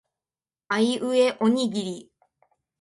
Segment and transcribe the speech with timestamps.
[0.69, 2.11] あいうえおおにぎり